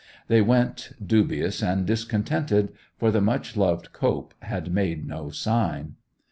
They 0.29 0.41
went, 0.41 0.93
dubious 1.05 1.61
and 1.61 1.85
discontented—for 1.85 3.11
the 3.11 3.21
much 3.21 3.55
loved 3.55 3.93
Cope 3.93 4.33
had 4.41 4.73
made 4.73 5.07
no 5.07 5.29
sign. 5.29 5.93